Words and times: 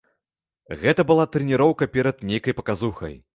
Гэта 0.83 1.05
была 1.11 1.27
трэніроўка 1.35 1.89
перад 1.97 2.25
нейкай 2.31 2.59
паказухай. 2.63 3.15